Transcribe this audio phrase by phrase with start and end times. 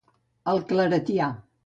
[0.53, 1.29] El claretià.